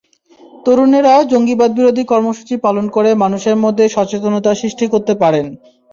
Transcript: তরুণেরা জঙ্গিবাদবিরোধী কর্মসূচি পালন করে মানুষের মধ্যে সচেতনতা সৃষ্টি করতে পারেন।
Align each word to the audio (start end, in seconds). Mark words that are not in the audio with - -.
তরুণেরা 0.65 1.13
জঙ্গিবাদবিরোধী 1.31 2.03
কর্মসূচি 2.11 2.55
পালন 2.65 2.85
করে 2.95 3.09
মানুষের 3.23 3.55
মধ্যে 3.63 3.85
সচেতনতা 3.95 4.51
সৃষ্টি 4.61 4.85
করতে 4.93 5.13
পারেন। 5.21 5.45